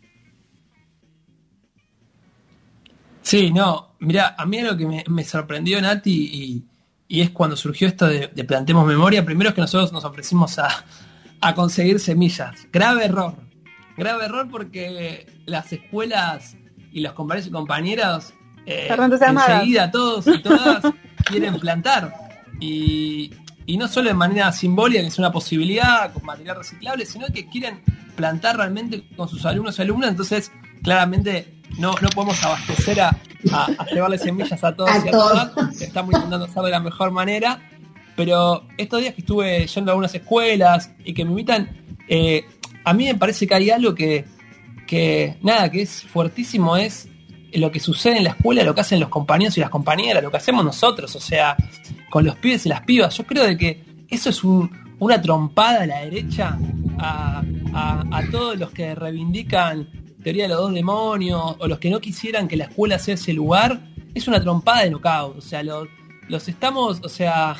Sí, 3.23 3.51
no, 3.51 3.95
mira, 3.99 4.35
a 4.37 4.45
mí 4.45 4.61
lo 4.61 4.77
que 4.77 4.85
me, 4.85 5.03
me 5.07 5.23
sorprendió, 5.23 5.81
Nati, 5.81 6.29
y, 6.31 6.72
y 7.07 7.21
es 7.21 7.29
cuando 7.29 7.55
surgió 7.55 7.87
esto 7.87 8.07
de, 8.07 8.27
Plantemos 8.43 8.85
Memoria. 8.85 9.23
Primero 9.23 9.49
es 9.49 9.55
que 9.55 9.61
nosotros 9.61 9.91
nos 9.91 10.03
ofrecimos 10.03 10.57
a, 10.59 10.85
conseguir 11.55 11.99
semillas. 11.99 12.67
Grave 12.71 13.05
error. 13.05 13.35
Grave 13.97 14.25
error 14.25 14.47
porque 14.49 15.27
las 15.45 15.71
escuelas 15.73 16.55
y 16.91 17.01
los 17.01 17.13
compañeros 17.13 17.47
y 17.47 17.51
compañeras 17.51 18.33
eh, 18.65 18.87
enseguida 18.89 19.91
todos 19.91 20.25
y 20.27 20.41
todas 20.41 20.83
quieren 21.25 21.59
plantar. 21.59 22.13
Y, 22.59 23.31
no 23.77 23.87
solo 23.87 24.07
de 24.07 24.13
manera 24.13 24.51
simbólica, 24.51 25.01
que 25.01 25.07
es 25.07 25.19
una 25.19 25.31
posibilidad 25.31 26.13
con 26.13 26.23
material 26.23 26.57
reciclable, 26.57 27.05
sino 27.05 27.27
que 27.27 27.47
quieren 27.47 27.81
plantar 28.15 28.57
realmente 28.57 29.05
con 29.15 29.27
sus 29.27 29.45
alumnos 29.45 29.77
y 29.77 29.81
alumnas. 29.81 30.11
Entonces, 30.11 30.51
claramente 30.81 31.61
no, 31.77 31.95
no 32.01 32.09
podemos 32.09 32.41
abastecer 32.43 33.01
a, 33.01 33.17
a, 33.51 33.85
llevarle 33.91 34.17
semillas 34.17 34.63
a 34.63 34.75
todos 34.75 34.91
y 35.03 35.07
a 35.07 35.11
todas. 35.11 35.81
Estamos 35.81 36.13
intentando 36.13 36.45
hacerlo 36.45 36.63
de 36.63 36.71
la 36.71 36.79
mejor 36.79 37.11
manera. 37.11 37.59
Pero 38.15 38.65
estos 38.77 39.01
días 39.01 39.15
que 39.15 39.21
estuve 39.21 39.65
yendo 39.65 39.91
a 39.91 39.93
algunas 39.93 40.13
escuelas 40.13 40.91
y 41.03 41.13
que 41.13 41.25
me 41.25 41.31
invitan, 41.31 41.69
eh, 42.07 42.45
a 42.83 42.93
mí 42.93 43.05
me 43.05 43.15
parece 43.15 43.47
que 43.47 43.55
hay 43.55 43.69
algo 43.71 43.95
que, 43.95 44.25
que, 44.85 45.37
nada, 45.41 45.71
que 45.71 45.81
es 45.81 46.03
fuertísimo, 46.03 46.77
es 46.77 47.09
lo 47.53 47.71
que 47.71 47.79
sucede 47.79 48.17
en 48.17 48.25
la 48.25 48.31
escuela, 48.31 48.63
lo 48.63 48.75
que 48.75 48.81
hacen 48.81 48.99
los 48.99 49.09
compañeros 49.09 49.57
y 49.57 49.61
las 49.61 49.69
compañeras, 49.69 50.23
lo 50.23 50.29
que 50.29 50.37
hacemos 50.37 50.63
nosotros, 50.63 51.15
o 51.15 51.19
sea, 51.19 51.55
con 52.09 52.23
los 52.23 52.35
pibes 52.35 52.65
y 52.65 52.69
las 52.69 52.81
pibas. 52.81 53.17
Yo 53.17 53.25
creo 53.25 53.45
de 53.45 53.57
que 53.57 53.83
eso 54.09 54.29
es 54.29 54.43
una 54.43 55.21
trompada 55.21 55.83
a 55.83 55.87
la 55.87 55.99
derecha 56.01 56.57
a, 56.99 57.43
a 57.73 58.23
todos 58.31 58.57
los 58.57 58.71
que 58.71 58.93
reivindican 58.93 60.02
teoría 60.23 60.43
de 60.43 60.49
los 60.49 60.57
dos 60.57 60.73
demonios, 60.73 61.55
o 61.59 61.67
los 61.67 61.79
que 61.79 61.89
no 61.89 61.99
quisieran 61.99 62.47
que 62.47 62.55
la 62.55 62.65
escuela 62.65 62.97
sea 62.97 63.15
ese 63.15 63.33
lugar, 63.33 63.81
es 64.13 64.27
una 64.27 64.41
trompada 64.41 64.83
de 64.83 64.91
knockout. 64.91 65.37
O 65.37 65.41
sea, 65.41 65.63
los, 65.63 65.87
los 66.27 66.47
estamos, 66.47 67.01
o 67.03 67.09
sea, 67.09 67.55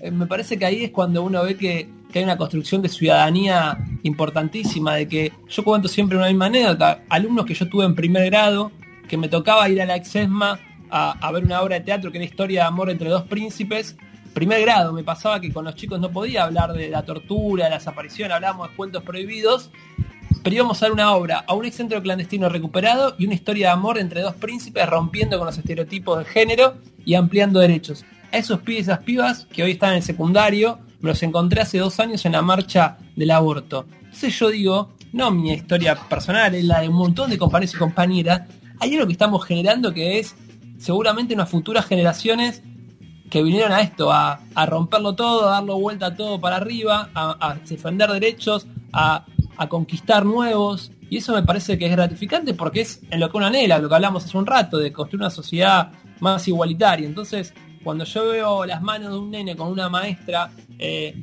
eh, 0.00 0.10
me 0.10 0.26
parece 0.26 0.58
que 0.58 0.64
ahí 0.64 0.84
es 0.84 0.90
cuando 0.90 1.22
uno 1.22 1.42
ve 1.42 1.56
que, 1.56 1.88
hay 2.14 2.24
una 2.24 2.38
construcción 2.38 2.82
de 2.82 2.88
ciudadanía 2.88 3.78
importantísima, 4.02 4.96
de 4.96 5.06
que 5.06 5.32
yo 5.48 5.62
cuento 5.62 5.86
siempre 5.86 6.16
una 6.16 6.26
misma 6.26 6.46
anécdota, 6.46 7.04
alumnos 7.08 7.46
que 7.46 7.54
yo 7.54 7.68
tuve 7.68 7.84
en 7.84 7.94
primer 7.94 8.24
grado, 8.24 8.72
que 9.06 9.16
me 9.16 9.28
tocaba 9.28 9.68
ir 9.68 9.80
a 9.80 9.86
la 9.86 9.94
Exesma 9.94 10.58
a, 10.90 11.12
a 11.12 11.32
ver 11.32 11.44
una 11.44 11.60
obra 11.60 11.76
de 11.76 11.82
teatro 11.82 12.10
que 12.10 12.18
era 12.18 12.24
historia 12.24 12.62
de 12.62 12.66
amor 12.66 12.90
entre 12.90 13.08
dos 13.08 13.22
príncipes, 13.24 13.96
primer 14.34 14.62
grado 14.62 14.92
me 14.92 15.04
pasaba 15.04 15.40
que 15.40 15.52
con 15.52 15.64
los 15.64 15.74
chicos 15.74 16.00
no 16.00 16.10
podía 16.10 16.44
hablar 16.44 16.72
de 16.72 16.88
la 16.88 17.02
tortura, 17.02 17.64
de 17.64 17.70
la 17.70 17.76
desaparición, 17.76 18.32
hablábamos 18.32 18.70
de 18.70 18.76
cuentos 18.76 19.02
prohibidos 19.02 19.70
pero 20.48 20.56
íbamos 20.56 20.82
a 20.82 20.86
dar 20.86 20.92
una 20.92 21.12
obra 21.12 21.44
a 21.46 21.52
un 21.52 21.66
excentro 21.66 22.00
clandestino 22.00 22.48
recuperado 22.48 23.14
y 23.18 23.26
una 23.26 23.34
historia 23.34 23.66
de 23.66 23.72
amor 23.74 23.98
entre 23.98 24.22
dos 24.22 24.34
príncipes 24.34 24.88
rompiendo 24.88 25.36
con 25.36 25.44
los 25.44 25.58
estereotipos 25.58 26.20
de 26.20 26.24
género 26.24 26.78
y 27.04 27.16
ampliando 27.16 27.60
derechos. 27.60 28.06
A 28.32 28.38
esos 28.38 28.60
pibes 28.60 28.78
y 28.78 28.82
esas 28.84 29.00
pibas 29.00 29.46
que 29.52 29.62
hoy 29.62 29.72
están 29.72 29.90
en 29.90 29.96
el 29.96 30.02
secundario, 30.02 30.78
me 31.00 31.10
los 31.10 31.22
encontré 31.22 31.60
hace 31.60 31.76
dos 31.76 32.00
años 32.00 32.24
en 32.24 32.32
la 32.32 32.40
marcha 32.40 32.96
del 33.14 33.30
aborto. 33.30 33.84
Entonces 34.04 34.38
yo 34.38 34.48
digo, 34.48 34.94
no 35.12 35.30
mi 35.30 35.52
historia 35.52 35.94
personal, 36.08 36.54
es 36.54 36.64
la 36.64 36.80
de 36.80 36.88
un 36.88 36.94
montón 36.94 37.28
de 37.28 37.36
compañeros 37.36 37.74
y 37.74 37.76
compañeras, 37.76 38.48
hay 38.80 38.94
algo 38.94 39.06
que 39.06 39.12
estamos 39.12 39.44
generando 39.44 39.92
que 39.92 40.18
es 40.18 40.34
seguramente 40.78 41.34
unas 41.34 41.50
futuras 41.50 41.84
generaciones 41.84 42.62
que 43.28 43.42
vinieron 43.42 43.72
a 43.72 43.82
esto, 43.82 44.10
a, 44.10 44.40
romperlo 44.64 45.14
todo, 45.14 45.46
a 45.46 45.50
darlo 45.56 45.78
vuelta 45.78 46.16
todo 46.16 46.40
para 46.40 46.56
arriba, 46.56 47.10
a 47.12 47.58
defender 47.68 48.10
derechos, 48.12 48.66
a 48.94 49.26
a 49.58 49.68
conquistar 49.68 50.24
nuevos, 50.24 50.92
y 51.10 51.18
eso 51.18 51.34
me 51.34 51.42
parece 51.42 51.78
que 51.78 51.86
es 51.86 51.92
gratificante 51.92 52.54
porque 52.54 52.82
es 52.82 53.02
en 53.10 53.20
lo 53.20 53.30
que 53.30 53.36
uno 53.36 53.46
anhela, 53.46 53.78
lo 53.78 53.88
que 53.88 53.94
hablamos 53.94 54.24
hace 54.24 54.38
un 54.38 54.46
rato, 54.46 54.78
de 54.78 54.92
construir 54.92 55.22
una 55.22 55.30
sociedad 55.30 55.92
más 56.20 56.46
igualitaria. 56.48 57.06
Entonces, 57.06 57.54
cuando 57.82 58.04
yo 58.04 58.28
veo 58.28 58.64
las 58.64 58.82
manos 58.82 59.10
de 59.12 59.18
un 59.18 59.30
nene 59.30 59.56
con 59.56 59.68
una 59.68 59.88
maestra 59.88 60.50
eh, 60.78 61.20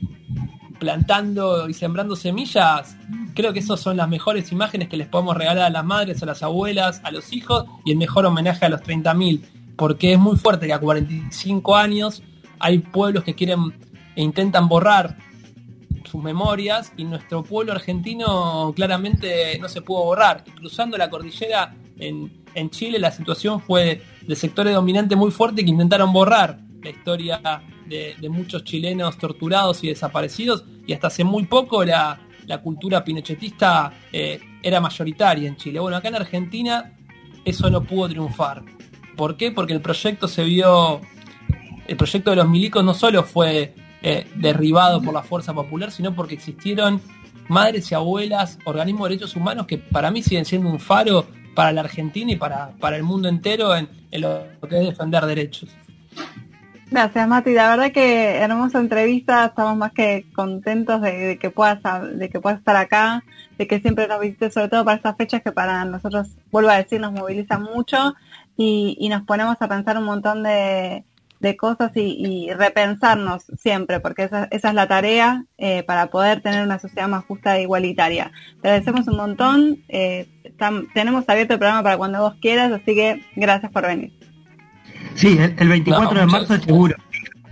plantando 0.79 1.69
y 1.69 1.73
sembrando 1.73 2.15
semillas, 2.15 2.97
creo 3.33 3.53
que 3.53 3.59
esas 3.59 3.79
son 3.79 3.97
las 3.97 4.09
mejores 4.09 4.51
imágenes 4.51 4.89
que 4.89 4.97
les 4.97 5.07
podemos 5.07 5.37
regalar 5.37 5.65
a 5.65 5.69
las 5.69 5.85
madres, 5.85 6.23
a 6.23 6.25
las 6.25 6.43
abuelas, 6.43 7.01
a 7.03 7.11
los 7.11 7.31
hijos 7.33 7.65
y 7.85 7.91
el 7.91 7.97
mejor 7.97 8.25
homenaje 8.25 8.65
a 8.65 8.69
los 8.69 8.81
30.000, 8.81 9.41
porque 9.75 10.13
es 10.13 10.19
muy 10.19 10.37
fuerte 10.37 10.67
que 10.67 10.73
a 10.73 10.79
45 10.79 11.75
años 11.75 12.23
hay 12.59 12.79
pueblos 12.79 13.23
que 13.23 13.35
quieren 13.35 13.73
e 14.15 14.23
intentan 14.23 14.67
borrar 14.67 15.17
sus 16.07 16.23
memorias 16.23 16.93
y 16.97 17.03
nuestro 17.03 17.43
pueblo 17.43 17.73
argentino 17.73 18.73
claramente 18.75 19.57
no 19.59 19.69
se 19.69 19.81
pudo 19.81 20.03
borrar. 20.05 20.43
cruzando 20.55 20.97
la 20.97 21.09
cordillera 21.09 21.75
en, 21.97 22.43
en 22.53 22.69
Chile 22.69 22.99
la 22.99 23.11
situación 23.11 23.61
fue 23.61 24.01
de 24.21 24.35
sectores 24.35 24.73
dominantes 24.73 25.17
muy 25.17 25.31
fuertes 25.31 25.63
que 25.63 25.71
intentaron 25.71 26.11
borrar 26.11 26.59
la 26.85 26.91
historia 26.91 27.41
de, 27.85 28.29
muchos 28.29 28.63
chilenos 28.63 29.17
torturados 29.17 29.83
y 29.83 29.89
desaparecidos 29.89 30.63
y 30.87 30.93
hasta 30.93 31.07
hace 31.07 31.23
muy 31.23 31.45
poco 31.45 31.83
la, 31.83 32.21
cultura 32.63 33.03
pinochetista 33.03 33.91
eh, 34.11 34.39
era 34.61 34.79
mayoritaria 34.79 35.49
en 35.49 35.57
Chile. 35.57 35.79
Bueno, 35.79 35.97
acá 35.97 36.09
en 36.09 36.15
Argentina 36.15 36.93
eso 37.43 37.69
no 37.71 37.83
pudo 37.83 38.07
triunfar. 38.07 38.63
¿Por 39.17 39.35
qué? 39.35 39.51
Porque 39.51 39.73
el 39.73 39.81
proyecto 39.81 40.27
se 40.27 40.43
vio, 40.43 41.01
el 41.87 41.97
proyecto 41.97 42.29
de 42.29 42.35
los 42.35 42.47
milicos 42.47 42.83
no 42.83 42.93
solo 42.93 43.23
fue 43.23 43.73
eh, 44.01 44.27
derribado 44.35 45.01
por 45.01 45.13
la 45.13 45.23
fuerza 45.23 45.53
popular, 45.53 45.91
sino 45.91 46.13
porque 46.13 46.35
existieron 46.35 47.01
madres 47.47 47.91
y 47.91 47.95
abuelas, 47.95 48.59
organismos 48.65 49.07
de 49.07 49.15
derechos 49.15 49.35
humanos 49.35 49.65
que 49.67 49.77
para 49.77 50.11
mí 50.11 50.21
siguen 50.21 50.45
siendo 50.45 50.69
un 50.69 50.79
faro 50.79 51.25
para 51.55 51.71
la 51.71 51.81
Argentina 51.81 52.31
y 52.31 52.35
para, 52.35 52.71
para 52.79 52.97
el 52.97 53.03
mundo 53.03 53.29
entero 53.29 53.75
en, 53.75 53.87
lo 54.11 54.43
que 54.69 54.79
es 54.79 54.85
defender 54.87 55.25
derechos. 55.25 55.69
Gracias 56.91 57.27
Mati, 57.27 57.53
la 57.53 57.69
verdad 57.69 57.91
que 57.91 58.35
hermosa 58.35 58.79
entrevista, 58.79 59.45
estamos 59.45 59.75
más 59.75 59.91
que 59.91 60.27
contentos 60.35 61.01
de, 61.01 61.39
que 61.39 61.49
puedas 61.49 61.79
de 62.15 62.29
que 62.29 62.39
puedas 62.39 62.59
estar 62.59 62.75
acá, 62.75 63.23
de 63.57 63.67
que 63.67 63.79
siempre 63.79 64.07
nos 64.07 64.19
visites, 64.19 64.53
sobre 64.53 64.69
todo 64.69 64.85
para 64.85 64.97
estas 64.97 65.17
fechas 65.17 65.41
que 65.41 65.51
para 65.51 65.83
nosotros, 65.85 66.27
vuelvo 66.51 66.69
a 66.69 66.77
decir, 66.77 67.01
nos 67.01 67.11
movilizan 67.11 67.63
mucho 67.63 68.13
y 68.55 69.09
nos 69.09 69.23
ponemos 69.23 69.57
a 69.59 69.67
pensar 69.67 69.97
un 69.97 70.05
montón 70.05 70.43
de, 70.43 71.03
de 71.39 71.57
cosas 71.57 71.91
y, 71.95 72.49
repensarnos 72.53 73.45
siempre, 73.57 73.99
porque 73.99 74.23
esa, 74.23 74.45
es 74.45 74.63
la 74.73 74.87
tarea 74.87 75.45
eh, 75.57 75.83
para 75.83 76.07
poder 76.07 76.41
tener 76.41 76.63
una 76.63 76.79
sociedad 76.79 77.07
más 77.07 77.25
justa 77.25 77.57
e 77.57 77.63
igualitaria. 77.63 78.31
Te 78.61 78.69
agradecemos 78.69 79.07
un 79.07 79.17
montón, 79.17 79.83
eh, 79.89 80.27
tenemos 80.93 81.25
abierto 81.27 81.53
el 81.53 81.59
programa 81.59 81.83
para 81.83 81.97
cuando 81.97 82.21
vos 82.21 82.35
quieras, 82.41 82.71
así 82.71 82.95
que 82.95 83.25
gracias 83.35 83.71
por 83.71 83.85
venir. 83.85 84.13
Sí, 85.15 85.37
el, 85.39 85.67
24 85.67 86.19
de 86.19 86.25
marzo 86.25 86.57
seguro 86.57 86.95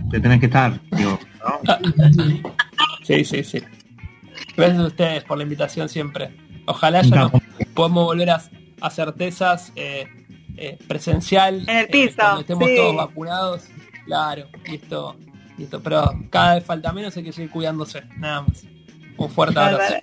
te 0.10 0.20
tenés 0.20 0.40
que 0.40 0.48
estar. 0.48 0.80
sí, 3.04 3.25
sí, 3.25 3.44
sí. 3.44 3.62
Gracias 4.56 4.80
a 4.80 4.88
ustedes 4.88 5.24
por 5.24 5.38
la 5.38 5.44
invitación 5.44 5.90
siempre. 5.90 6.36
Ojalá 6.66 7.02
ya 7.02 7.30
podamos 7.74 8.06
volver 8.06 8.30
a, 8.30 8.42
a 8.82 8.90
certezas 8.90 9.72
eh, 9.75 10.08
presencial. 10.88 11.64
En 11.68 11.78
el 11.78 11.88
piso. 11.88 12.16
cuando 12.18 12.42
estemos 12.42 12.70
todos 12.76 12.96
vacunados 12.96 13.70
Claro, 14.06 14.48
listo, 14.66 15.16
listo. 15.58 15.82
Pero 15.82 16.04
cada 16.30 16.56
vez 16.56 16.64
falta 16.64 16.92
menos, 16.92 17.16
hay 17.18 17.24
que 17.24 17.32
seguir 17.34 17.52
cuidándose. 17.52 18.04
Nada 18.18 18.42
más. 18.42 18.64
Un 19.18 19.30
fuerte 19.30 19.60
abrazo. 19.60 19.96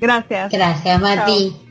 Gracias. 0.00 0.52
Gracias, 0.52 1.00
Mati. 1.00 1.67